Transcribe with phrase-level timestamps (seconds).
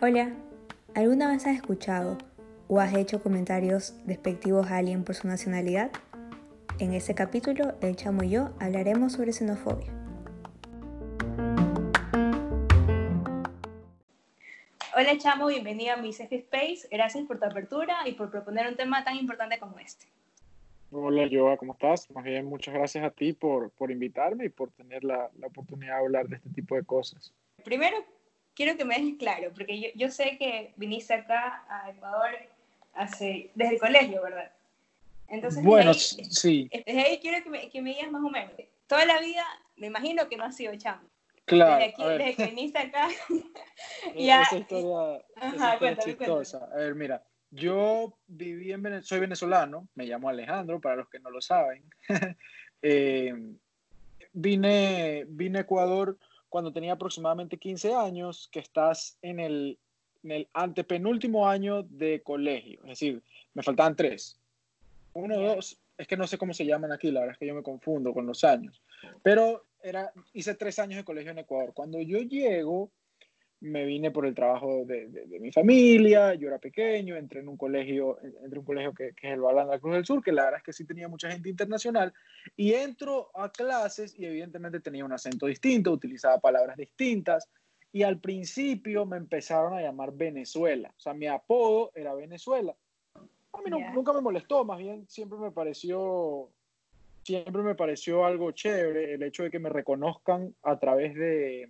[0.00, 0.30] Hola,
[0.94, 2.18] ¿alguna vez has escuchado
[2.68, 5.90] o has hecho comentarios despectivos a alguien por su nacionalidad?
[6.78, 9.92] En este capítulo, el chamo y yo hablaremos sobre xenofobia.
[14.94, 16.86] Hola chamo, bienvenido a mi Safe Space.
[16.92, 20.06] Gracias por tu apertura y por proponer un tema tan importante como este.
[20.90, 22.08] Hola Joa, ¿cómo estás?
[22.10, 25.94] Más bien, muchas gracias a ti por, por invitarme y por tener la, la oportunidad
[25.94, 27.34] de hablar de este tipo de cosas.
[27.64, 27.96] Primero,
[28.54, 32.30] quiero que me dejes claro, porque yo, yo sé que viniste acá a Ecuador
[32.94, 34.52] hace, desde el colegio, ¿verdad?
[35.28, 36.70] Entonces, bueno, sí.
[36.72, 38.52] Desde ahí quiero que me, que me, digas más o menos.
[38.86, 39.44] Toda la vida,
[39.76, 41.08] me imagino que no has sido chamo.
[41.44, 41.76] Claro.
[41.76, 43.08] Desde, aquí, desde que viniste acá.
[44.14, 46.68] ya, esa historia, Ajá, esa chistosa.
[46.72, 51.20] A ver, mira, yo viví en Venezuela, soy venezolano, me llamo Alejandro, para los que
[51.20, 51.82] no lo saben.
[52.82, 53.34] eh,
[54.32, 59.78] vine, vine a Ecuador cuando tenía aproximadamente 15 años, que estás en el,
[60.22, 62.80] en el antepenúltimo año de colegio.
[62.84, 63.22] Es decir,
[63.54, 64.38] me faltaban tres.
[65.12, 67.54] Uno, dos, es que no sé cómo se llaman aquí, la verdad es que yo
[67.54, 68.82] me confundo con los años.
[69.22, 71.72] Pero era, hice tres años de colegio en Ecuador.
[71.74, 72.90] Cuando yo llego,
[73.60, 77.56] me vine por el trabajo de, de, mi familia, yo era pequeño, entré en un
[77.56, 80.32] colegio, entré un colegio que, que es el Balán de la Cruz del Sur, que
[80.32, 82.12] la verdad es que sí tenía mucha gente internacional,
[82.54, 87.48] y entro a clases y evidentemente tenía un acento distinto, utilizaba palabras distintas,
[87.92, 92.76] y al principio me empezaron a llamar Venezuela, o sea, mi apodo era Venezuela.
[93.14, 96.50] A mí nunca me molestó, más bien siempre me pareció
[97.22, 101.68] siempre me pareció algo chévere el hecho de que me reconozcan a través de,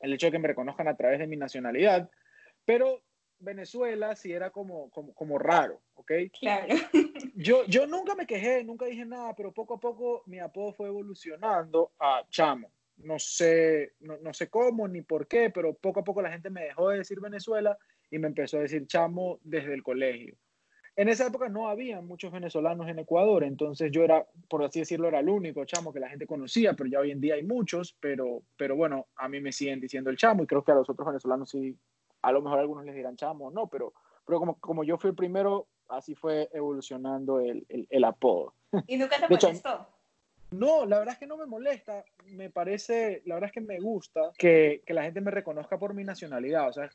[0.00, 2.10] el hecho de que me reconozcan a través de mi nacionalidad,
[2.64, 3.02] pero
[3.38, 6.12] Venezuela sí era como, como, como raro, ¿ok?
[6.38, 6.74] Claro.
[7.34, 10.88] Yo, yo nunca me quejé, nunca dije nada, pero poco a poco mi apodo fue
[10.88, 12.70] evolucionando a Chamo.
[12.98, 16.50] No sé, no, no sé cómo ni por qué, pero poco a poco la gente
[16.50, 17.78] me dejó de decir Venezuela
[18.10, 20.36] y me empezó a decir Chamo desde el colegio.
[20.96, 25.08] En esa época no había muchos venezolanos en Ecuador, entonces yo era, por así decirlo,
[25.08, 27.96] era el único chamo que la gente conocía, pero ya hoy en día hay muchos,
[28.00, 30.90] pero, pero bueno, a mí me siguen diciendo el chamo y creo que a los
[30.90, 31.76] otros venezolanos sí,
[32.22, 33.92] a lo mejor algunos les dirán chamo o no, pero,
[34.26, 38.54] pero como, como yo fui el primero, así fue evolucionando el, el, el apodo.
[38.86, 39.86] ¿Y nunca te molestó?
[40.50, 43.78] No, la verdad es que no me molesta, me parece, la verdad es que me
[43.78, 46.90] gusta que, que la gente me reconozca por mi nacionalidad, o sea,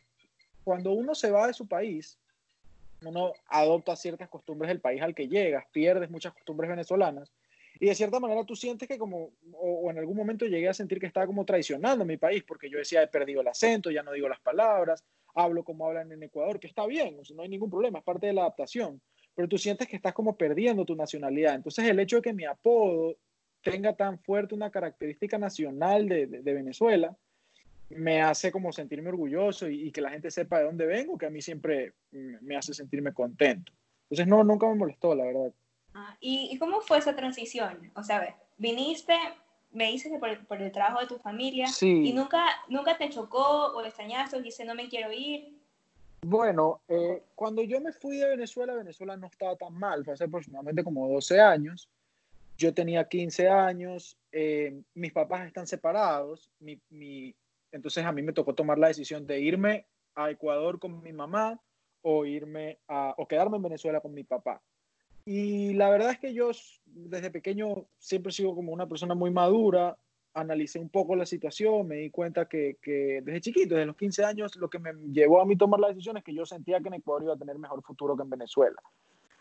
[0.65, 2.19] cuando uno se va de su país,
[3.03, 7.31] uno adopta ciertas costumbres del país al que llegas, pierdes muchas costumbres venezolanas
[7.79, 10.99] y de cierta manera tú sientes que como, o, en algún momento llegué a sentir
[10.99, 14.13] que estaba como traicionando mi país porque yo decía he perdido el acento, ya no
[14.13, 17.99] digo las palabras, hablo como hablan en Ecuador, que está bien, no hay ningún problema,
[17.99, 19.01] es parte de la adaptación,
[19.35, 21.55] pero tú sientes que estás como perdiendo tu nacionalidad.
[21.55, 23.17] Entonces el hecho de que mi apodo
[23.61, 27.17] tenga tan fuerte una característica nacional de, de Venezuela,
[27.89, 31.29] me hace como sentirme orgulloso y, que la gente sepa de dónde vengo, que a
[31.29, 33.71] mí siempre me hace sentirme contento.
[34.03, 35.53] Entonces, no, nunca me molestó, la verdad.
[35.93, 37.91] Ah, ¿y, cómo fue esa transición?
[37.95, 39.13] O sea, viniste,
[39.71, 42.07] me dices que por el, por el trabajo de tu familia, sí.
[42.07, 45.55] y nunca, nunca te chocó o extrañaste o dices, no me quiero ir.
[46.21, 50.23] Bueno, eh, cuando yo me fui de Venezuela, Venezuela no estaba tan mal, fue hace
[50.23, 51.87] aproximadamente como 12 años.
[52.57, 57.35] Yo tenía 15 años, eh, mis papás están separados, mi, mi,
[57.75, 61.59] entonces a mí me tocó tomar la decisión de irme a Ecuador con mi mamá
[62.01, 64.61] o irme a, o quedarme en Venezuela con mi papá.
[65.25, 66.51] Y la verdad es que yo
[66.85, 69.97] desde pequeño siempre sigo como una persona muy madura,
[70.33, 74.23] analicé un poco la situación, me di cuenta que, que, desde chiquito, desde los 15
[74.23, 76.87] años, lo que me llevó a mí tomar la decisión es que yo sentía que
[76.87, 78.81] en Ecuador iba a tener mejor futuro que en Venezuela.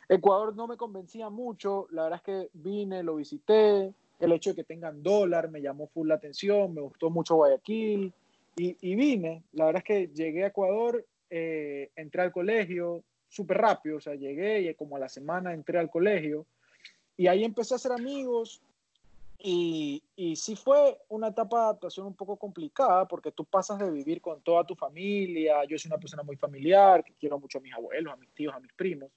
[0.09, 4.56] Ecuador no me convencía mucho, la verdad es que vine, lo visité, el hecho de
[4.56, 8.12] que tengan dólar me llamó full la atención, me gustó mucho Guayaquil,
[8.56, 13.97] y, vine, la verdad es que llegué a Ecuador, eh, entré al colegio súper rápido,
[13.97, 16.47] o sea, llegué y como a la semana entré al colegio.
[17.16, 18.62] Y ahí empecé a hacer amigos
[19.38, 23.91] y, y sí fue una etapa de adaptación un poco complicada porque tú pasas de
[23.91, 27.60] vivir con toda tu familia, yo soy una persona muy familiar, que quiero mucho a
[27.60, 29.10] mis abuelos, a mis tíos, a mis primos,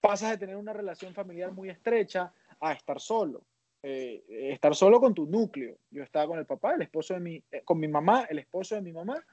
[0.00, 3.42] pasas de tener una relación familiar muy estrecha a estar solo.
[3.82, 5.76] Eh, estar solo con tu núcleo.
[5.90, 8.74] Yo estaba con el papá, el esposo de mi, eh, con mi mamá, el esposo
[8.74, 9.24] de mi mamá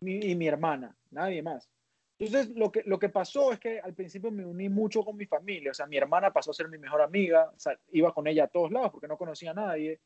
[0.00, 1.70] y mi hermana, nadie más.
[2.18, 5.26] Entonces, lo que, lo que pasó es que al principio me uní mucho con mi
[5.26, 8.26] familia, o sea, mi hermana pasó a ser mi mejor amiga, o sea, iba con
[8.26, 9.98] ella a todos lados porque no conocía a nadie,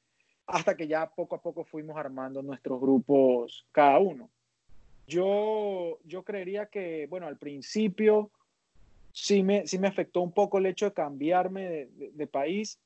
[0.46, 4.28] hasta que ya poco a poco fuimos armando nuestros grupos cada uno.
[5.06, 8.31] Yo, yo creería que, bueno, al principio
[9.12, 12.81] sí me, sí me afectó un poco el hecho de cambiarme de, de, de país,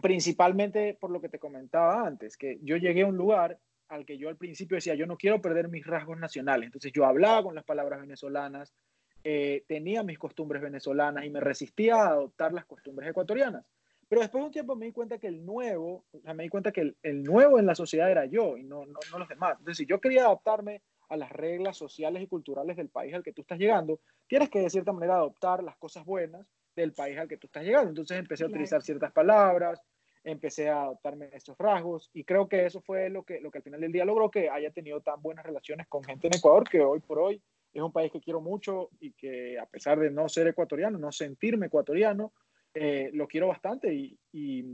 [0.00, 3.58] principalmente por lo que te comentaba antes, que yo llegué a un lugar
[3.88, 6.66] al que yo al principio decía, yo no quiero perder mis rasgos nacionales.
[6.66, 8.74] Entonces yo hablaba con las palabras venezolanas,
[9.22, 13.64] eh, tenía mis costumbres venezolanas y me resistía a adoptar las costumbres ecuatorianas.
[14.08, 16.48] Pero después de un tiempo me di cuenta que el nuevo, o sea, me di
[16.48, 19.52] cuenta que el, nuevo en la sociedad era yo y no, no, no, los demás.
[19.58, 23.32] Entonces, si yo quería adaptarme a las reglas sociales y culturales del país al que
[23.32, 27.28] tú estás llegando, tienes que de cierta manera adoptar las cosas buenas del país al
[27.28, 27.90] que tú estás llegando.
[27.90, 29.80] Entonces empecé a utilizar ciertas palabras,
[30.24, 33.64] empecé a adoptarme estos rasgos y creo que eso fue lo que, lo que al
[33.64, 36.80] final del día logró que haya tenido tan buenas relaciones con gente en Ecuador que
[36.80, 37.42] hoy por hoy
[37.72, 41.12] es un país que quiero mucho y que a pesar de no ser ecuatoriano, no
[41.12, 42.32] sentirme ecuatoriano,
[42.72, 44.64] eh, lo quiero bastante y, y,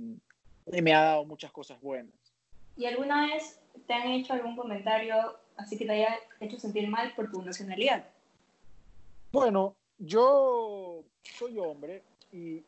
[0.82, 2.14] me ha dado muchas cosas buenas.
[2.76, 7.12] ¿Y alguna vez te han hecho algún comentario así que te haya hecho sentir mal
[7.14, 8.06] por tu nacionalidad?
[9.32, 12.02] Bueno, yo soy hombre
[12.32, 12.64] y,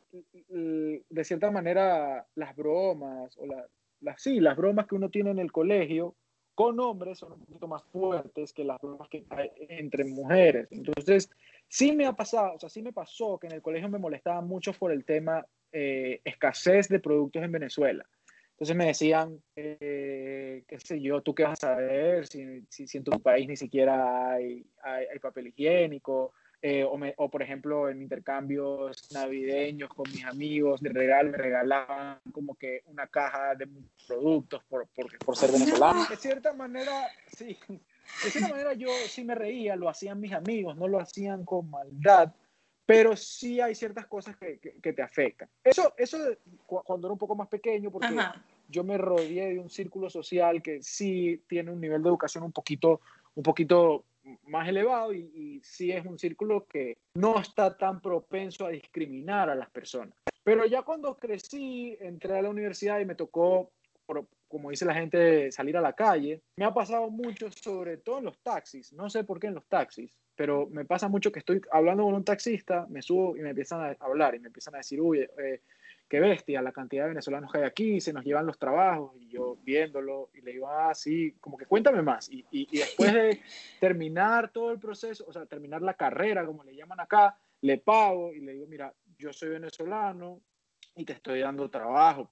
[0.49, 5.51] de cierta manera las bromas o las, sí, las bromas que uno tiene en el
[5.51, 6.15] colegio
[6.55, 10.69] con hombres son un poquito más fuertes que las bromas que hay entre mujeres.
[10.71, 11.31] Entonces,
[11.67, 14.43] sí me ha pasado, o sea, sí me pasó que en el colegio me molestaba
[14.43, 18.05] mucho por el tema eh, escasez de productos en Venezuela.
[18.51, 23.05] Entonces me decían, eh, qué sé yo, ¿tú qué vas a saber si, si, en
[23.05, 26.35] tu país ni siquiera hay, hay papel higiénico?
[26.65, 32.55] Eh, o, por ejemplo en intercambios navideños con mis amigos de regalo me regalaban como
[32.55, 33.67] que una caja de
[34.07, 36.07] productos por, por, por ser venezolano.
[36.09, 40.77] De cierta manera, sí, de cierta manera yo sí me reía, lo hacían mis amigos,
[40.77, 42.33] no lo hacían con maldad,
[42.87, 45.49] pero sí hay ciertas cosas que, que, te afectan.
[45.65, 46.17] Eso, eso
[46.65, 48.15] cuando era un poco más pequeño, porque
[48.69, 52.53] yo me rodeé de un círculo social que sí tiene un nivel de educación un
[52.53, 53.01] poquito,
[53.35, 54.05] un poquito
[54.47, 59.51] más elevado y, y, sí es un círculo que no está tan propenso a discriminar
[59.51, 60.15] a las personas.
[60.45, 63.71] Pero ya cuando crecí, entré a la universidad y me tocó,
[64.49, 68.25] como dice la gente, salir a la calle, me ha pasado mucho, sobre todo en
[68.25, 71.61] los taxis, no sé por qué en los taxis, pero me pasa mucho que estoy
[71.71, 74.79] hablando con un taxista, me subo y me empiezan a hablar y me empiezan a
[74.79, 75.63] decir, uy, eh,
[76.13, 79.31] qué bestia la cantidad de venezolanos que hay aquí, se nos llevan los trabajos, y
[79.31, 82.31] yo viéndolo, y le digo, ah, sí, como que cuéntame más.
[82.31, 83.41] Y, y, después de
[83.81, 88.31] terminar todo el proceso, o sea, terminar la carrera, como le llaman acá, le pago
[88.35, 90.43] y le digo, mira, yo soy venezolano
[90.97, 92.31] y te estoy dando trabajo,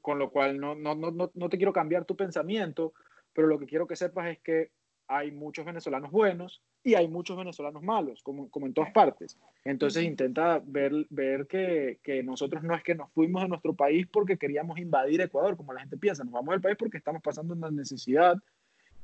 [0.00, 2.94] con lo cual no, no, no, no te quiero cambiar tu pensamiento,
[3.34, 4.70] pero lo que quiero que sepas es que
[5.12, 9.38] hay muchos venezolanos buenos y hay muchos venezolanos malos, como, como en todas partes.
[9.64, 14.06] Entonces intenta ver, ver que, que, nosotros no es que nos fuimos de nuestro país
[14.10, 17.54] porque queríamos invadir Ecuador, como la gente piensa, nos vamos del país porque estamos pasando
[17.54, 18.36] una necesidad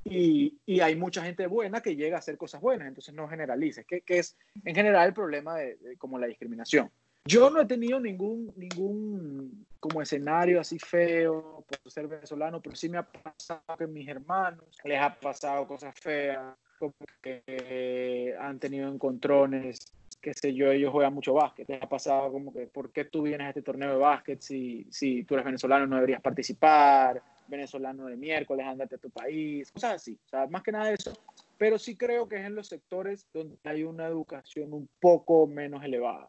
[0.05, 3.85] y, y, hay mucha gente buena que llega a hacer cosas buenas, entonces no generalices,
[3.85, 6.91] que, que es en general el problema de, como la discriminación.
[7.27, 12.89] Yo no he tenido ningún, ningún como escenario así feo por ser venezolano, pero sí
[12.89, 18.89] me ha pasado que mis hermanos les ha pasado cosas feas, como que han tenido
[18.89, 21.69] encontrones, qué sé yo, ellos juegan mucho básquet.
[21.69, 24.87] Les ha pasado como que, ¿por qué tú vienes a este torneo de básquet si,
[24.91, 27.23] si tú eres venezolano no deberías participar?
[27.47, 30.19] Venezolano de miércoles, andate a tu país, cosas así.
[30.27, 31.13] O sea, más que nada eso.
[31.57, 35.83] Pero sí creo que es en los sectores donde hay una educación un poco menos
[35.83, 36.29] elevada.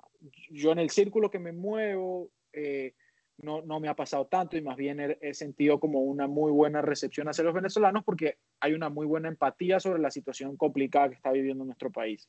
[0.50, 2.94] Yo en el círculo que me muevo, eh,
[3.42, 6.82] no, no, me ha pasado tanto y más bien he, sentido como una muy buena
[6.82, 11.16] recepción hacia los venezolanos porque hay una muy buena empatía sobre la situación complicada que
[11.16, 12.28] está viviendo nuestro país.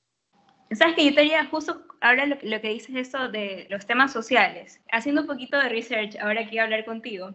[0.72, 4.80] Sabes que yo te diría justo ahora lo, que dices eso de los temas sociales.
[4.92, 7.34] Haciendo un poquito de research, ahora a hablar contigo,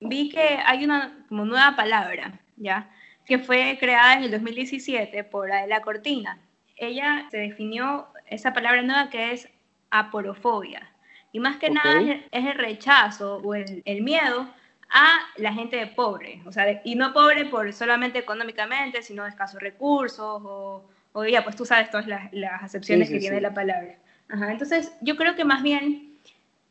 [0.00, 2.90] vi que hay una como nueva palabra, ¿ya?
[3.24, 6.40] Que fue creada en el 2017 por Adela Cortina.
[6.76, 9.48] Ella se definió esa palabra nueva que es
[9.90, 10.90] aporofobia.
[11.32, 14.48] Y más que nada es, el rechazo o el, el, miedo
[14.90, 16.40] a la gente pobre.
[16.46, 21.44] O sea, y no pobre por solamente económicamente, sino de escasos recursos o, o ya,
[21.44, 23.96] pues tú sabes todas las, las acepciones que tiene la palabra.
[24.28, 26.16] Ajá, entonces, yo creo que más bien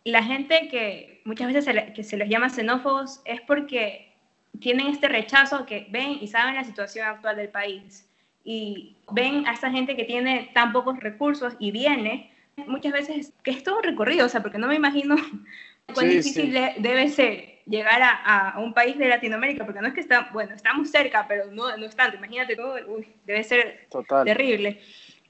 [0.04, 4.14] la gente que muchas veces se, que se les llama xenófobos es porque
[4.60, 8.08] tienen este rechazo que ven y saben la situación actual del país
[8.44, 12.32] y ven a esta gente que tiene tan pocos recursos y viene
[12.68, 15.16] muchas veces que es todo un recorrido, o sea, porque no me imagino
[15.94, 20.02] cuán difícil debe ser llegar a, a, un país de Latinoamérica, porque no es que
[20.02, 23.88] está, bueno, estamos cerca, pero no, no es tanto, imagínate todo, uy, debe ser
[24.24, 24.80] terrible.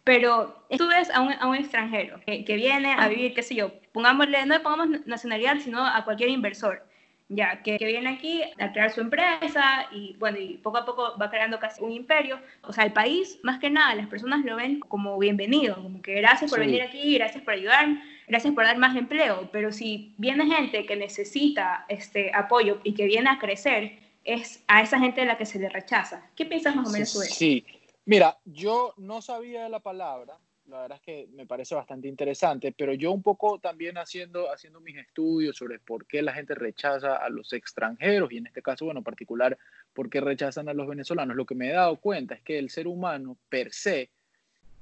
[0.04, 3.56] Pero tú ves a un, a un extranjero que, que, viene a vivir, qué sé
[3.56, 6.84] yo, pongámosle, no le pongamos nacionalidad, sino a cualquier inversor
[7.28, 11.30] ya que, viene aquí a crear su empresa y bueno, y poco a poco va
[11.30, 12.40] creando casi un imperio.
[12.62, 16.16] O sea, el país, más que nada, las personas lo ven como bienvenido, como que
[16.16, 17.88] gracias por venir aquí, gracias por ayudar,
[18.28, 23.06] gracias por dar más empleo, pero si viene gente que necesita este apoyo y que
[23.06, 26.30] viene a crecer, es a esa gente a la que se le rechaza.
[26.36, 27.36] ¿Qué piensas más o menos sobre eso?
[27.36, 27.66] Sí,
[28.06, 32.94] mira, yo no sabía la palabra, la verdad es que me parece bastante interesante, pero
[32.94, 37.30] yo un poco también haciendo, haciendo mis estudios sobre por qué la gente rechaza a
[37.30, 39.58] los extranjeros y en este caso, bueno, en particular,
[39.94, 42.70] por qué rechazan a los venezolanos, lo que me he dado cuenta es que el
[42.70, 44.10] ser humano per se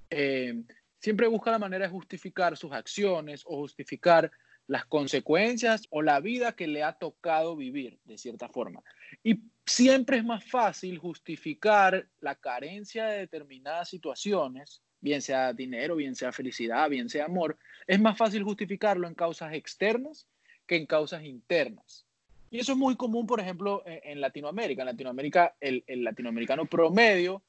[0.10, 0.64] eh,
[1.00, 4.32] siempre busca la manera de justificar sus acciones o justificar
[4.68, 8.82] las consecuencias o la vida que le ha tocado vivir, de cierta forma.
[9.22, 16.16] Y siempre es más fácil justificar la carencia de determinadas situaciones bien sea dinero, bien
[16.16, 20.26] sea felicidad, bien sea amor, es más fácil justificarlo en causas externas
[20.66, 22.06] que en causas internas.
[22.50, 24.84] Y eso es muy común, por ejemplo, en, Latinoamérica.
[24.84, 27.42] En Latinoamérica, el, latinoamericano promedio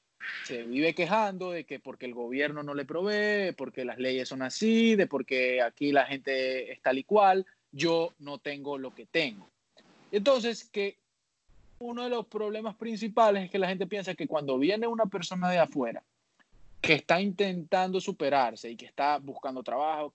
[0.45, 4.43] se vive quejando de que porque el gobierno no le provee, porque las leyes son
[4.43, 9.07] así, de porque aquí la gente es tal y cual, yo no tengo lo que
[9.07, 9.49] tengo.
[10.11, 10.97] Entonces, que
[11.79, 15.51] uno de los problemas principales es que la gente piensa que cuando viene una persona
[15.51, 16.03] de afuera
[16.85, 20.15] que está intentando superarse y que está buscando trabajo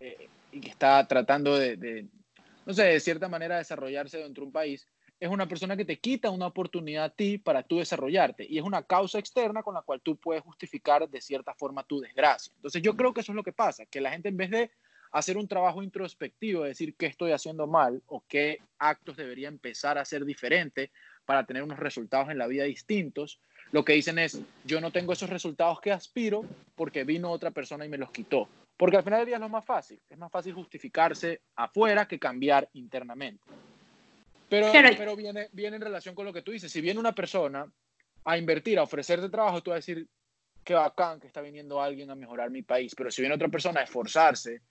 [0.00, 2.06] eh, y que está tratando de,
[2.66, 4.86] no sé, de cierta manera desarrollarse dentro de un país,
[5.20, 8.64] es una persona que te quita una oportunidad a ti para tú desarrollarte y es
[8.64, 12.52] una causa externa con la cual tú puedes justificar de cierta forma tu desgracia.
[12.56, 14.70] Entonces yo creo que eso es lo que pasa, que la gente en vez de
[15.12, 19.98] hacer un trabajo introspectivo, de decir qué estoy haciendo mal o qué actos debería empezar
[19.98, 20.90] a hacer diferente
[21.24, 25.12] para tener unos resultados en la vida distintos, lo que dicen es, yo no tengo
[25.12, 26.44] esos resultados que aspiro
[26.74, 28.48] porque vino otra persona y me los quitó.
[28.76, 30.00] Porque al final del día es lo más fácil.
[30.08, 33.42] Es más fácil justificarse afuera que cambiar internamente.
[34.48, 36.72] Pero, pero viene, viene en relación con lo que tú dices.
[36.72, 37.70] Si viene una persona
[38.24, 40.06] a invertir, a ofrecerte trabajo, tú vas a decir,
[40.64, 42.94] qué bacán que está viniendo alguien a mejorar mi país.
[42.94, 44.62] Pero si viene otra persona a esforzarse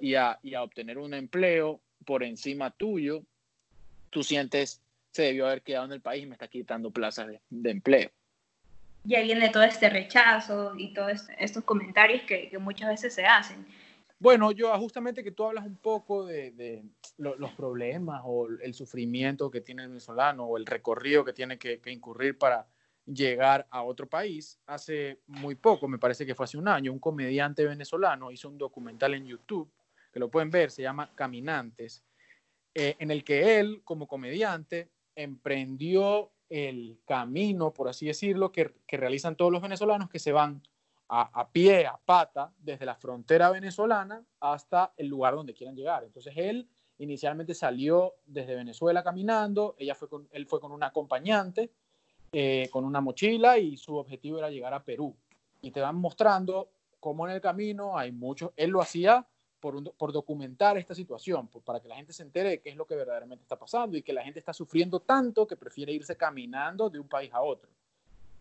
[0.00, 3.24] y a, y a obtener un empleo por encima tuyo,
[4.10, 4.80] tú sientes,
[5.10, 8.10] se debió haber quedado en el país y me está quitando plazas de empleo
[9.04, 13.66] ya viene todo este rechazo y todos estos comentarios que, muchas veces se hacen.
[14.18, 16.82] Bueno, yo justamente que tú hablas un poco de,
[17.18, 21.80] los problemas o el sufrimiento que tiene el venezolano o el recorrido que tiene que,
[21.86, 22.66] incurrir para
[23.04, 24.58] llegar a otro país.
[24.66, 28.56] Hace muy poco, me parece que fue hace un año, un comediante venezolano hizo un
[28.56, 29.70] documental en YouTube,
[30.10, 32.02] que lo pueden ver, se llama Caminantes,
[32.72, 39.36] eh, en el que él, como comediante, emprendió el camino, por así decirlo, que, realizan
[39.36, 40.62] todos los venezolanos que se van
[41.08, 46.02] a, pie, a pata, desde la frontera venezolana hasta el lugar donde quieran llegar.
[46.02, 51.70] Entonces él inicialmente salió desde Venezuela caminando, ella fue con, él fue con un acompañante,
[52.32, 55.14] eh, con una mochila y su objetivo era llegar a Perú.
[55.60, 59.26] Y te van mostrando cómo en el camino hay muchos, él lo hacía
[59.72, 62.94] por, documentar esta situación, para que la gente se entere de qué es lo que
[62.94, 66.98] verdaderamente está pasando y que la gente está sufriendo tanto que prefiere irse caminando de
[66.98, 67.70] un país a otro.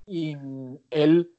[0.06, 0.36] Y
[0.90, 1.32] él,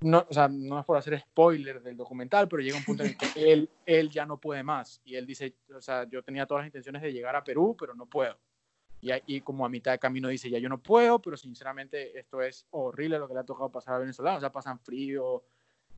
[0.00, 3.10] no, o sea, no es por hacer spoiler del documental, pero llega un punto en
[3.10, 5.00] el que él, él ya no puede más.
[5.04, 7.94] Y él dice, o sea, yo tenía todas las intenciones de llegar a Perú, pero
[7.94, 8.36] no puedo.
[9.00, 12.42] Y, y, como a mitad de camino dice, ya yo no puedo, pero sinceramente esto
[12.42, 14.38] es horrible lo que le ha tocado pasar a venezolano.
[14.38, 15.44] O sea, pasan frío,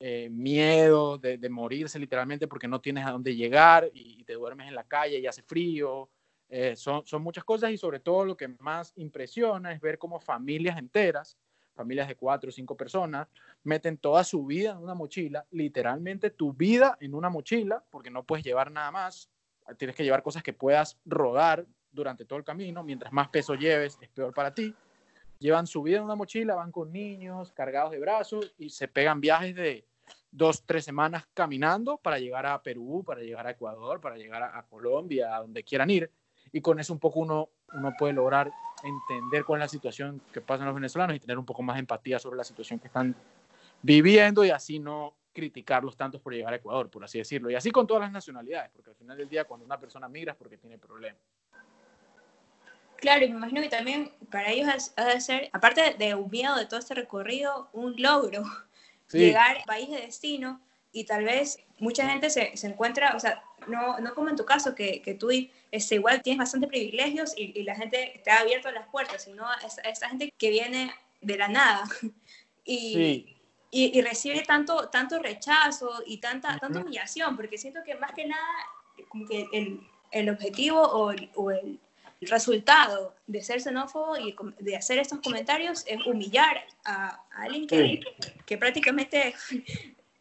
[0.05, 4.75] eh, miedo de, morirse literalmente porque no tienes a dónde llegar y, te duermes en
[4.75, 6.11] la calle y hace frío.
[6.49, 10.19] Eh, son, son muchas cosas y sobre todo lo que más impresiona es ver cómo
[10.19, 11.39] familias enteras,
[11.73, 13.29] familias de cuatro o cinco personas,
[13.63, 18.25] meten toda su vida en una mochila, literalmente tu vida en una mochila, porque no
[18.25, 19.31] puedes llevar nada más,
[19.79, 23.99] tienes que llevar cosas que puedas rodar durante todo el camino, mientras más peso lleves
[24.01, 24.75] es peor para ti.
[25.39, 29.21] Llevan su vida en una mochila, van con niños cargados de brazos y se pegan
[29.21, 29.85] viajes de
[30.33, 34.63] dos, tres semanas caminando para llegar a Perú, para llegar a Ecuador, para llegar a,
[34.65, 36.11] Colombia, a donde quieran ir.
[36.51, 38.51] Y con eso un poco uno, uno puede lograr
[38.83, 42.19] entender cuál es la situación que pasan los venezolanos y tener un poco más empatía
[42.19, 43.15] sobre la situación que están
[43.83, 47.51] viviendo y así no criticarlos tantos por llegar a Ecuador, por así decirlo.
[47.51, 50.33] Y así con todas las nacionalidades, porque al final del día cuando una persona migra
[50.33, 51.21] es porque tiene problemas.
[52.97, 56.55] Claro, y me imagino que también para ellos ha de ser, aparte de un miedo
[56.57, 58.45] de todo este recorrido, un logro
[59.13, 60.61] llegar al país de destino
[60.93, 64.45] y tal vez mucha gente se, se encuentra, o sea, no, no, como en tu
[64.45, 65.31] caso, que, que tú
[65.71, 69.45] este, igual tienes bastante privilegios y, y, la gente te ha abierto las puertas, sino
[69.85, 71.85] esa gente que viene de la nada
[72.65, 73.37] y,
[73.71, 78.27] y, y, recibe tanto, tanto rechazo y tanta, tanta humillación, porque siento que más que
[78.27, 78.47] nada,
[79.09, 81.81] como que el, el objetivo o o el
[82.23, 88.01] el resultado de ser xenófobo y de hacer estos comentarios es humillar a, alguien que,
[88.47, 89.35] que, prácticamente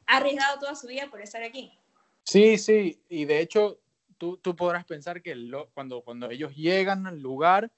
[0.08, 1.72] ha arriesgado toda su vida por estar aquí.
[2.24, 3.80] Sí, sí, y de hecho
[4.18, 5.36] tú, tú podrás pensar que
[5.76, 7.72] cuando, cuando ellos llegan al lugar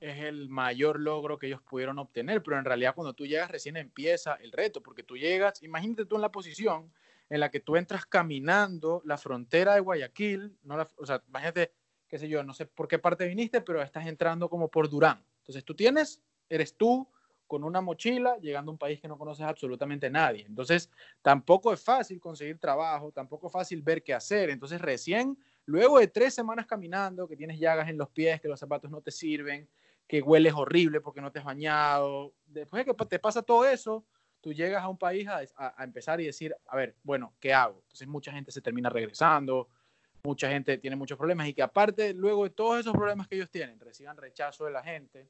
[0.00, 3.76] es el mayor logro que ellos pudieron obtener, pero en realidad cuando tú llegas recién
[3.76, 6.92] empieza el reto, porque tú llegas, imagínate tú en la posición
[7.28, 11.72] en la que tú entras caminando la frontera de Guayaquil, no o sea, imagínate,
[12.10, 15.24] qué sé yo, no sé por qué parte viniste, pero estás entrando como por Durán.
[15.38, 17.08] Entonces tú tienes, eres tú
[17.46, 20.44] con una mochila llegando a un país que no conoces absolutamente nadie.
[20.46, 20.90] Entonces
[21.22, 24.50] tampoco es fácil conseguir trabajo, tampoco es fácil ver qué hacer.
[24.50, 28.60] Entonces recién, luego de tres semanas caminando, que tienes llagas en los pies, que los
[28.60, 29.68] zapatos no te sirven,
[30.06, 32.34] que hueles horrible porque no te has bañado.
[32.46, 34.04] Después de que te pasa todo eso,
[34.40, 37.80] tú llegas a un país a, empezar y decir, a ver, bueno, ¿qué hago?
[37.82, 39.68] Entonces mucha gente se termina regresando,
[40.22, 43.50] mucha gente tiene muchos problemas y que aparte, luego de todos esos problemas que ellos
[43.50, 45.28] tienen, reciban rechazo de la gente,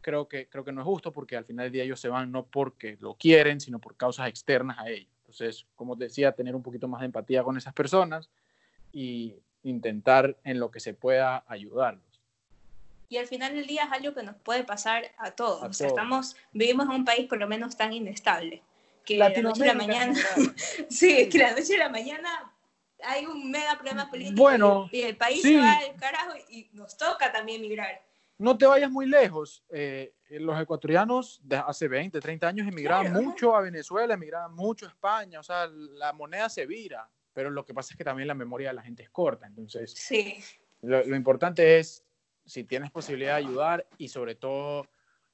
[0.00, 2.30] creo que, creo que no es justo porque al final del día ellos se van
[2.30, 5.10] no porque lo quieren, sino por causas externas a ellos.
[5.18, 8.28] Entonces, como decía, tener un poquito más de empatía con esas personas
[8.92, 12.12] y intentar en lo que se pueda ayudarlos
[13.12, 15.62] y al final del día es algo que nos puede pasar a todos.
[15.62, 18.62] o sea, estamos, vivimos en un país por lo menos tan inestable
[19.04, 20.18] que la noche a la mañana,
[20.88, 22.51] sí, que la noche a la mañana
[23.04, 26.96] hay un mega problema político bueno, y, el país se va al carajo y nos
[26.96, 28.02] toca también migrar.
[28.38, 29.64] No te vayas muy lejos.
[29.70, 34.88] Eh, los ecuatorianos de hace 20, 30 años emigraban mucho a Venezuela, emigraban mucho a
[34.88, 38.34] España, o sea, la moneda se vira, pero lo que pasa es que también la
[38.34, 40.42] memoria de la gente es corta, entonces sí.
[40.80, 42.04] lo importante es
[42.46, 44.86] si tienes posibilidad de ayudar y sobre todo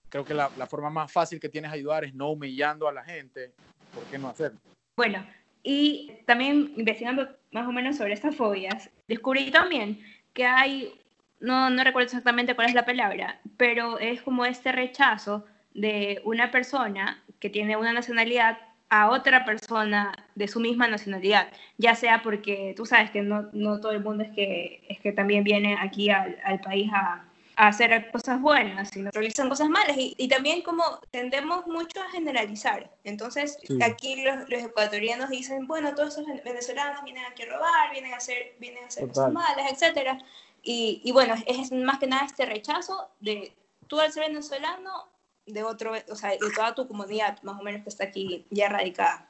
[0.08, 3.04] creo que la, forma más fácil que tienes de ayudar es no humillando a la
[3.04, 3.52] gente,
[3.94, 4.58] ¿por qué no hacerlo?
[4.96, 5.24] Bueno,
[5.68, 10.00] y también investigando más o menos sobre estas fobias, descubrí también
[10.32, 10.98] que hay,
[11.40, 15.44] no, no recuerdo exactamente cuál es la palabra, pero es como este rechazo
[15.74, 18.56] de una persona que tiene una nacionalidad
[18.88, 23.78] a otra persona de su misma nacionalidad, ya sea porque tú sabes que no, no
[23.78, 27.27] todo el mundo es que, es que también viene aquí al, al país a,
[27.58, 29.96] a, hacer cosas buenas, sino realizan cosas malas.
[29.96, 32.90] Y, y, también como tendemos mucho a generalizar.
[33.04, 38.14] Entonces aquí los, los, ecuatorianos dicen, bueno, todos esos venezolanos vienen aquí a robar, vienen
[38.14, 40.20] a hacer, vienen a hacer cosas malas, etc.
[40.62, 43.52] Y, y bueno, es más que nada este rechazo de
[43.86, 45.08] tú al ser venezolano
[45.46, 48.68] de otro, o sea, de toda tu comunidad más o menos que está aquí ya
[48.68, 49.26] radicada.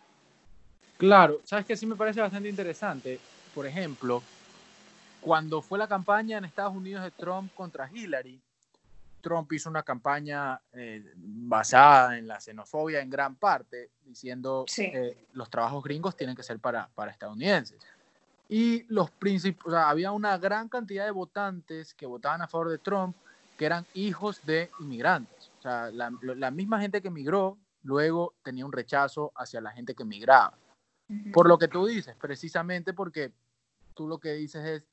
[0.98, 3.20] Claro, sabes que sí me parece bastante interesante.
[3.54, 4.22] Por ejemplo,
[5.28, 8.40] cuando fue la campaña en Estados Unidos de Trump contra Hillary,
[9.20, 15.26] Trump hizo una campaña eh, basada en la xenofobia en gran parte, diciendo que eh,
[15.34, 17.78] los trabajos gringos tienen que ser para, para estadounidenses.
[18.48, 22.78] Y los o sea, había una gran cantidad de votantes que votaban a favor de
[22.78, 23.14] Trump
[23.58, 25.50] que eran hijos de inmigrantes.
[25.58, 29.94] O sea, la, la misma gente que emigró luego tenía un rechazo hacia la gente
[29.94, 30.54] que emigraba.
[31.34, 33.30] Por lo que tú dices, precisamente porque
[33.92, 34.84] tú lo que dices es,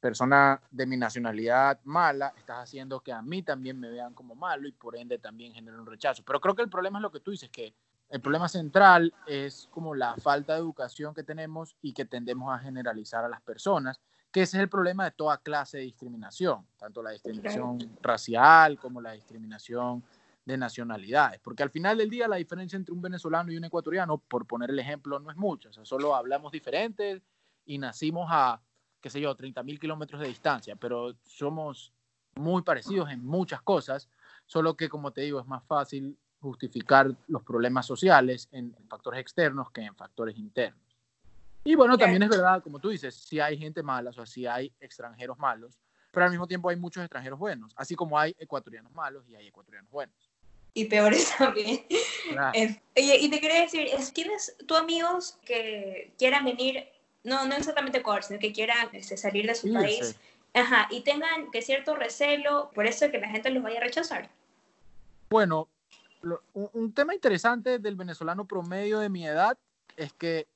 [0.00, 4.66] persona de mi nacionalidad mala, estás haciendo que a mí también me vean como malo
[4.66, 6.22] y por ende también generen un rechazo.
[6.24, 7.74] Pero creo que el problema es lo que tú dices, que
[8.08, 12.58] el problema central es como la falta de educación que tenemos y que tendemos a
[12.58, 14.00] generalizar a las personas
[14.32, 19.00] que ese es el problema de toda clase de discriminación, tanto la discriminación racial como
[19.00, 20.04] la discriminación
[20.44, 24.18] de nacionalidades, porque al final del día la diferencia entre un venezolano y un ecuatoriano,
[24.18, 27.22] por poner el ejemplo, no es o sea, solo hablamos diferentes
[27.66, 28.60] y nacimos a,
[29.00, 31.92] qué sé yo, 30 mil kilómetros de distancia, pero somos
[32.34, 34.08] muy parecidos en muchas cosas,
[34.46, 39.70] solo que, como te digo, es más fácil justificar los problemas sociales en factores externos
[39.70, 40.80] que en factores internos.
[41.62, 44.46] Y bueno, también es verdad, como tú dices, si hay gente mala, o sea, si
[44.46, 45.78] hay extranjeros malos,
[46.10, 49.46] pero al mismo tiempo hay muchos extranjeros buenos, así como hay ecuatorianos malos y hay
[49.48, 50.30] ecuatorianos buenos.
[50.72, 51.84] Y peores también.
[52.94, 56.88] y te quería decir, ¿tienes tú amigos que quieran venir,
[57.24, 60.16] no, no exactamente Ecuador, sino que quieran este, salir de su país?
[60.54, 64.30] Ajá, y tengan que cierto recelo por eso que la gente los vaya a rechazar.
[65.30, 65.68] Bueno,
[66.52, 69.56] un tema interesante del venezolano promedio de mi edad
[69.96, 70.48] es que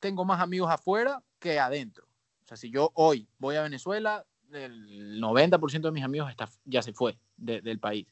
[0.00, 2.06] tengo más amigos afuera que adentro.
[2.44, 6.82] O sea, si yo hoy voy a Venezuela, el 90% de mis amigos está, ya
[6.82, 8.06] se fue del país.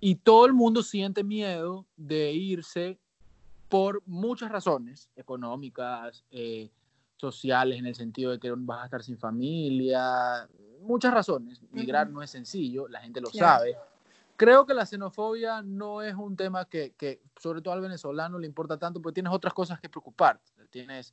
[0.00, 2.98] Y todo el mundo siente miedo de irse
[3.68, 6.70] por muchas razones, económicas, eh,
[7.18, 10.48] sociales, en el sentido de que vas a estar sin familia,
[10.82, 11.60] muchas razones.
[11.70, 13.76] Migrar no es sencillo, la gente lo sabe.
[14.36, 18.46] Creo que la xenofobia no es un tema que, que, sobre todo al venezolano, le
[18.46, 20.52] importa tanto, porque tienes otras cosas que preocuparte.
[20.70, 21.12] Tienes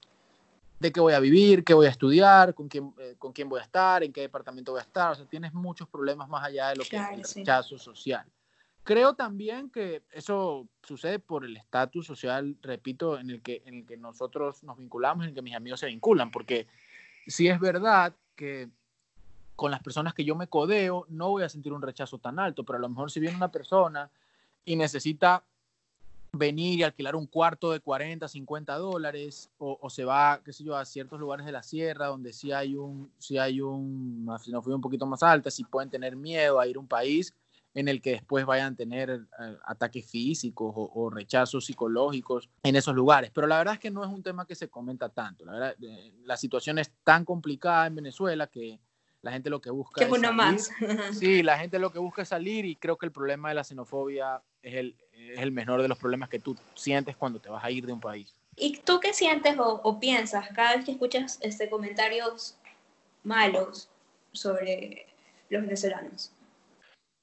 [0.80, 3.60] de qué voy a vivir, qué voy a estudiar, con quién, eh, con quién voy
[3.60, 5.12] a estar, en qué departamento voy a estar.
[5.12, 8.26] O sea, tienes muchos problemas más allá de lo que es el rechazo social.
[8.86, 13.86] Creo también que eso sucede por el estatus social, repito, en el, que, en el
[13.88, 16.67] que nosotros nos vinculamos, en el que mis amigos se vinculan, porque
[17.26, 18.69] si es verdad que
[19.56, 22.63] con las personas que yo me codeo no voy a sentir un rechazo tan alto,
[22.63, 24.12] pero a lo mejor si viene una persona
[24.65, 25.43] y necesita
[26.32, 30.78] venir y alquilar un cuarto de 40, 50 dólares, o, se va, qué sé yo,
[30.78, 34.62] a ciertos lugares de la sierra donde sí hay un, sí hay un, si no
[34.62, 37.34] fui un poquito más alta, si pueden tener miedo a ir a un país
[37.75, 42.95] en el que después vayan a tener eh, ataques físicos o, rechazos psicológicos en esos
[42.95, 43.31] lugares.
[43.33, 45.45] Pero la verdad es que no es un tema que se comenta tanto.
[45.45, 48.79] La, verdad, eh, la situación es tan complicada en Venezuela que
[49.21, 50.71] la gente lo que busca es uno más.
[51.19, 53.63] Sí, la gente lo que busca es salir y creo que el problema de la
[53.63, 57.63] xenofobia es el, es el menor de los problemas que tú sientes cuando te vas
[57.63, 58.33] a ir de un país.
[58.55, 62.55] ¿Y tú qué sientes o, piensas cada vez que escuchas este, comentarios
[63.23, 63.89] malos
[64.31, 65.07] sobre
[65.49, 66.31] los venezolanos?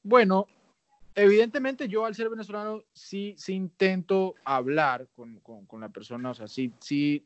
[0.03, 0.47] Bueno,
[1.15, 6.35] evidentemente yo al ser venezolano sí, sí intento hablar con, con, con la persona, o
[6.35, 7.25] sea, sí, sí,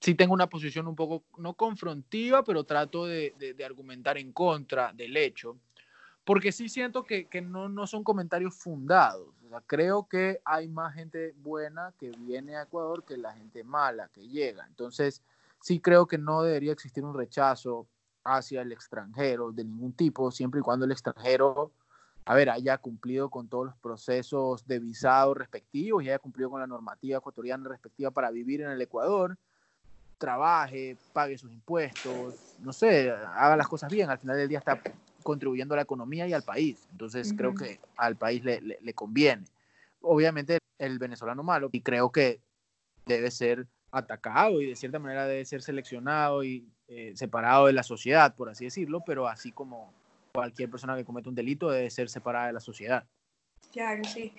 [0.00, 4.32] sí tengo una posición un poco, no confrontiva, pero trato de, de, de argumentar en
[4.32, 5.56] contra del hecho
[6.26, 9.28] porque sí siento que, que no, no, son comentarios fundados.
[9.46, 13.62] O sea, creo que hay más gente buena que viene a Ecuador que la gente
[13.62, 14.66] mala que llega.
[14.66, 15.22] Entonces,
[15.60, 17.86] sí creo que no debería existir un rechazo
[18.24, 21.70] hacia el extranjero de ningún tipo, siempre y cuando el extranjero,
[22.28, 26.60] a ver, haya cumplido con todos los procesos de visado respectivos y haya cumplido con
[26.60, 29.38] la normativa ecuatoriana respectiva para vivir en el Ecuador,
[30.18, 34.10] trabaje, pague sus impuestos, no sé, haga las cosas bien.
[34.10, 34.80] Al final del día está
[35.22, 36.88] contribuyendo a la economía y al país.
[36.90, 39.44] Entonces creo que al país le, le, conviene.
[40.00, 42.40] Obviamente el venezolano malo y creo que
[43.06, 47.84] debe ser atacado y de cierta manera debe ser seleccionado y eh, separado de la
[47.84, 49.92] sociedad, por así decirlo, pero así como
[50.36, 53.04] cualquier persona que comete un delito debe ser separada de la sociedad.
[53.72, 54.32] Claro, sí.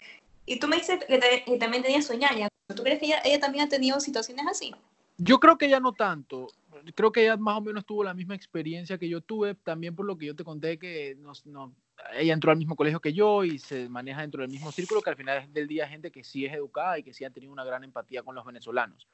[0.46, 2.48] Y tú me dices que, también tenía soñaña.
[2.74, 4.74] ¿Tú crees que ella, ella, también ha tenido situaciones así?
[5.18, 6.48] Yo creo que ya no tanto
[6.96, 10.06] creo que ella más o menos tuvo la misma experiencia que yo tuve, también por
[10.06, 11.74] lo que yo te conté que no,
[12.14, 15.10] ella entró al mismo colegio que yo y se maneja dentro del mismo círculo, que
[15.10, 17.66] al final del día gente que sí es educada y que sí ha tenido una
[17.66, 19.08] gran empatía con los venezolanos.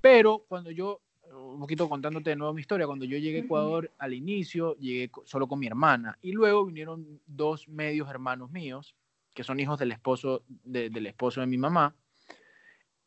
[0.00, 1.00] Pero cuando yo,
[1.32, 5.10] un poquito contándote de nuevo mi historia, cuando yo llegué a Ecuador al inicio, llegué
[5.24, 8.94] solo con mi hermana y luego vinieron dos medios hermanos míos,
[9.34, 11.94] que son hijos del esposo del esposo de mi mamá.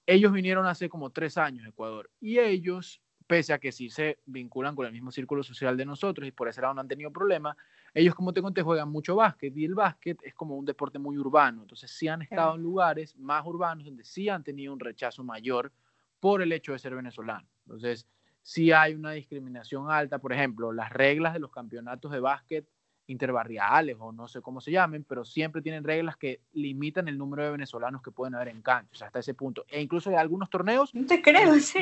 [0.06, 4.20] Ellos vinieron hace como tres años a Ecuador y ellos pese a que sí se
[4.26, 7.12] vinculan con el mismo círculo social de nosotros y por ese lado no han tenido
[7.12, 7.56] problemas,
[7.94, 11.18] ellos, como te conté, juegan mucho básquet y el básquet es como un deporte muy
[11.18, 11.62] urbano.
[11.62, 15.72] Entonces, sí han estado en lugares más urbanos donde sí han tenido un rechazo mayor
[16.20, 17.48] por el hecho de ser venezolano.
[17.66, 18.08] Entonces,
[18.42, 20.20] sí hay una discriminación alta.
[20.20, 22.68] Por ejemplo, las reglas de los campeonatos de básquet
[23.08, 27.44] interbarriales o no sé cómo se llamen, pero siempre tienen reglas que limitan el número
[27.44, 29.66] de venezolanos que pueden haber en canchas, hasta ese punto.
[29.70, 30.92] E incluso hay algunos torneos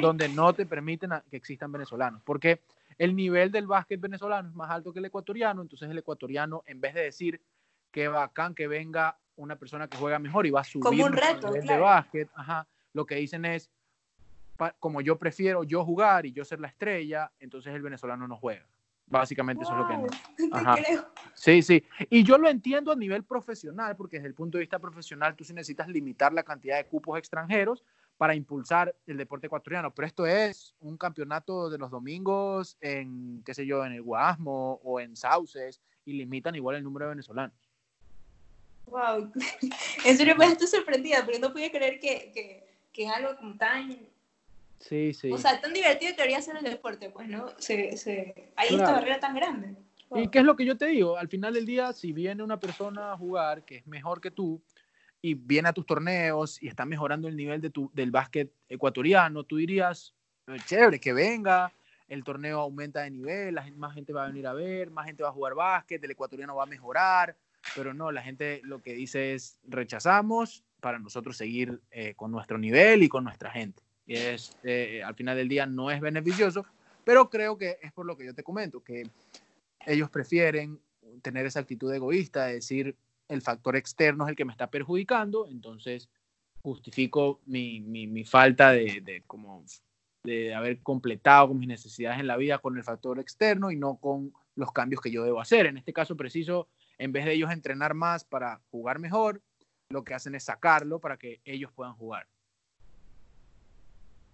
[0.02, 2.62] donde no te permiten que existan venezolanos, porque
[2.98, 6.82] el nivel del básquet venezolano es más alto que el ecuatoriano, entonces el ecuatoriano, en
[6.82, 7.42] vez de decir
[7.92, 11.14] que bacán que venga una persona que juega mejor y va a subir como un
[11.14, 13.70] reto, el nivel de básquet, ajá, lo que dicen es,
[14.80, 18.68] como yo prefiero yo jugar y yo ser la estrella, entonces el venezolano no juega.
[19.08, 20.48] Básicamente eso es lo que.
[20.54, 20.76] Ajá.
[21.34, 21.84] Sí, sí.
[22.10, 25.44] Y yo lo entiendo a nivel profesional, porque desde el punto de vista profesional tú
[25.44, 27.84] sí necesitas limitar la cantidad de cupos extranjeros
[28.18, 29.94] para impulsar el deporte ecuatoriano.
[29.94, 34.80] Pero esto es un campeonato de los domingos en, qué sé yo, en el Guasmo
[34.84, 37.70] o en Sauces y limitan igual el número de venezolanos.
[38.86, 39.32] Wow,
[40.06, 43.98] en serio me estoy sorprendida, porque no podía creer que, que, que algo como tan
[44.82, 45.32] Sí, sí.
[45.32, 47.48] O sea, tan divertido que debería ser el deporte, pues, ¿no?
[47.60, 48.52] Se, se...
[48.56, 49.76] Hay esta barrera tan grande.
[50.16, 51.18] ¿Y qué es lo que yo te digo?
[51.18, 54.62] Al final del día, si viene una persona a jugar que es mejor que tú
[55.22, 59.44] y viene a tus torneos y está mejorando el nivel de tu, del básquet ecuatoriano,
[59.44, 60.14] tú dirías,
[60.48, 61.72] eh, chévere, que venga,
[62.10, 65.06] el torneo aumenta de nivel, la gente, más gente va a venir a ver, más
[65.06, 67.38] gente va a jugar básquet, el ecuatoriano va a mejorar,
[67.76, 72.58] pero no, la gente lo que dice es rechazamos para nosotros seguir eh, con nuestro
[72.58, 76.66] nivel y con nuestra gente es, eh, al final del día no es beneficioso,
[77.04, 79.04] pero creo que es por lo que yo te comento, que
[79.86, 80.80] ellos prefieren
[81.22, 82.96] tener esa actitud egoísta de decir
[83.28, 86.10] el factor externo es el que me está perjudicando, entonces
[86.62, 89.64] justifico mi, mi, falta de, como,
[90.24, 94.34] de haber completado mis necesidades en la vida con el factor externo y no con
[94.56, 95.66] los cambios que yo debo hacer.
[95.66, 99.42] En este caso preciso, en vez de ellos entrenar más para jugar mejor,
[99.90, 102.28] lo que hacen es sacarlo para que ellos puedan jugar.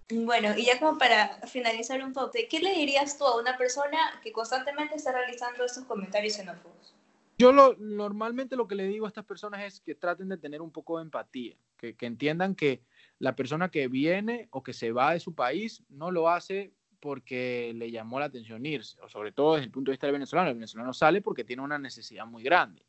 [0.09, 3.97] Bueno, y ya como para finalizar un poco, ¿qué le dirías tú a una persona
[4.23, 6.95] que constantemente está realizando esos comentarios xenófobos?
[7.37, 10.71] Yo normalmente lo que le digo a estas personas es que traten de tener un
[10.71, 12.81] poco de empatía, que, que entiendan que
[13.19, 17.73] la persona que viene o que se va de su país no lo hace porque
[17.75, 20.49] le llamó la atención irse, o sobre todo desde el punto de vista del venezolano.
[20.49, 22.83] El venezolano sale porque tiene una necesidad muy grande.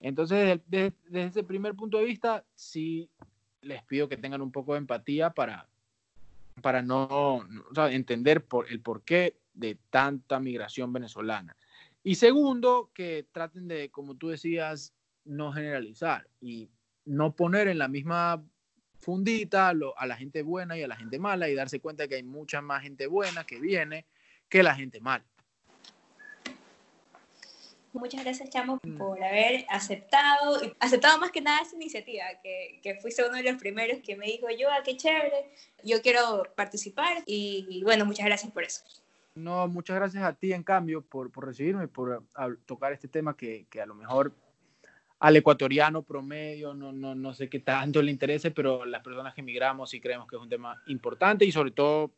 [0.00, 3.10] Entonces, desde, ese primer punto de vista, sí
[3.62, 5.68] les pido que tengan un poco de empatía para,
[6.62, 7.46] para no,
[7.90, 11.56] entender por, el porqué de tanta migración venezolana.
[12.02, 16.70] Y segundo, que traten de, como tú decías, no generalizar y
[17.04, 18.44] no poner en la misma
[18.98, 22.22] fundita a la gente buena y a la gente mala y darse cuenta que hay
[22.22, 24.06] mucha más gente buena que viene
[24.48, 25.24] que la gente mala.
[27.98, 28.96] Muchas gracias, Chamo, mm.
[28.96, 33.56] por haber aceptado, aceptado más que nada esa iniciativa, que, que fuiste uno de los
[33.56, 35.50] primeros que me dijo, yo, qué chévere,
[35.82, 38.82] yo quiero participar y, bueno, muchas gracias por eso.
[39.34, 42.24] No, muchas gracias a ti, en cambio, por, por recibirme, por
[42.64, 44.32] tocar este tema que, que, a lo mejor
[45.18, 49.40] al ecuatoriano promedio no, no, no sé qué tanto le interese, pero las personas que
[49.40, 52.12] emigramos sí creemos que es un tema importante y sobre todo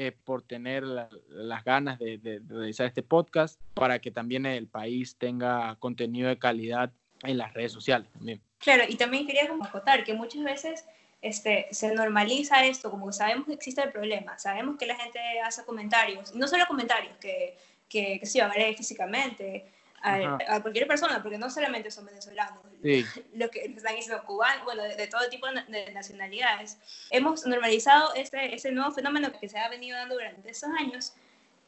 [0.00, 5.74] eh, por tener las ganas de, realizar este podcast para que también el país tenga
[5.80, 6.92] contenido de calidad
[7.24, 8.40] en las redes sociales también.
[8.58, 10.84] Claro, y también quería como acotar que muchas veces
[11.20, 15.18] este, se normaliza esto, como que sabemos que existe el problema, sabemos que la gente
[15.44, 17.56] hace comentarios, y no solo comentarios, que,
[17.88, 19.64] que, que se sí, físicamente,
[20.02, 23.04] a, cualquier persona, porque no solamente son venezolanos, sí.
[23.34, 26.78] lo que están diciendo cubanos, bueno, de, todo tipo de nacionalidades.
[27.10, 31.14] Hemos normalizado este, ese nuevo fenómeno que se ha venido dando durante esos años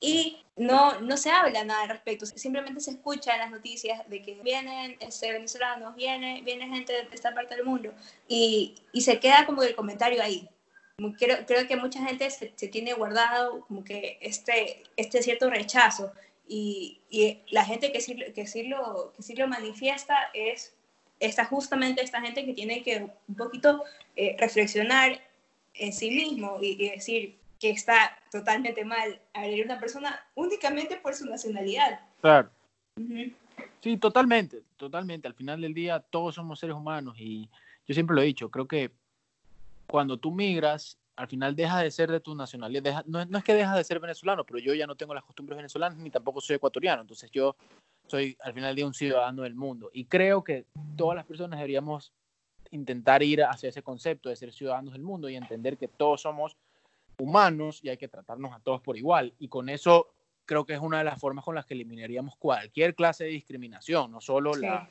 [0.01, 4.23] y no, no se habla nada al respecto, simplemente se escucha en las noticias de
[4.23, 7.93] que vienen este, venezolanos, viene, viene gente de esta parte del mundo
[8.27, 10.49] y, y se queda como el comentario ahí.
[11.19, 16.13] Creo, creo que mucha gente se, se, tiene guardado como que este, este cierto rechazo
[16.53, 20.75] y, y, la gente que sí, que, sí lo, que sí lo manifiesta es
[21.21, 23.85] esta, justamente esta gente que tiene que un poquito
[24.17, 25.21] eh, reflexionar
[25.75, 31.15] en sí mismo y, decir que está totalmente mal agredir a una persona únicamente por
[31.15, 32.01] su nacionalidad.
[32.21, 32.51] Claro.
[33.81, 35.29] Sí, totalmente, totalmente.
[35.29, 37.49] Al final del día todos somos seres humanos y
[37.87, 38.91] yo siempre lo he dicho, creo que
[39.87, 43.05] cuando tú migras al final deja de ser de tu nacionalidad.
[43.05, 45.99] no, es que deja de ser venezolano, pero yo ya no tengo las costumbres venezolanas
[45.99, 47.03] ni tampoco soy ecuatoriano.
[47.03, 47.57] Entonces yo
[48.07, 49.91] soy al final día un ciudadano del mundo.
[49.93, 50.65] Y creo que
[50.97, 52.15] todas las personas deberíamos
[52.71, 56.57] intentar ir hacia ese concepto de ser ciudadanos del mundo y entender que todos somos
[57.19, 59.35] humanos y hay que tratarnos a todos por igual.
[59.39, 60.09] Y con eso
[60.47, 64.11] creo que es una de las formas con las que eliminaríamos cualquier clase de discriminación,
[64.11, 64.89] no solo la,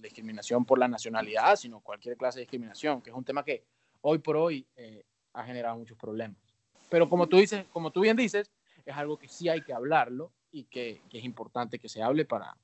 [0.00, 3.62] discriminación por la nacionalidad, sino cualquier clase de discriminación, que es un tema que
[4.00, 6.38] hoy por hoy eh, ha generado muchos problemas.
[6.88, 8.50] Pero como tú dices, como tú bien dices,
[8.86, 12.56] es algo que sí hay que hablarlo y que, es importante que se hable para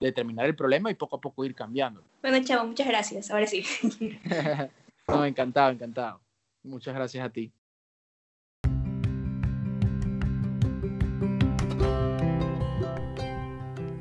[0.00, 2.02] determinar el problema y poco a poco ir cambiando.
[2.22, 3.30] Bueno, chavo, muchas gracias.
[3.30, 3.64] Ahora sí.
[5.08, 6.20] no, encantado, encantado.
[6.62, 7.52] Muchas gracias a ti.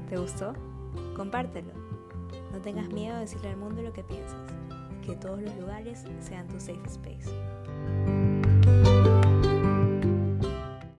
[0.10, 0.54] ¿Te gustó?
[1.16, 1.74] Compártelo.
[2.52, 4.54] No tengas miedo de decirle al mundo lo que piensas.
[5.06, 7.30] Que todos los lugares sean tu safe space.
[7.86, 8.15] Thank you.